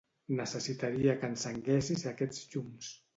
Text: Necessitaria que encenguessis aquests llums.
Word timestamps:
Necessitaria 0.37 1.13
que 1.23 1.29
encenguessis 1.33 2.07
aquests 2.13 2.49
llums. 2.55 2.91